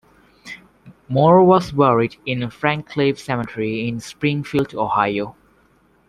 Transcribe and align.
Moore 1.07 1.43
was 1.43 1.73
buried 1.73 2.15
in 2.25 2.39
Ferncliff 2.49 3.19
Cemetery 3.19 3.87
in 3.87 3.99
Springfield, 3.99 4.73
Ohio. 4.73 5.35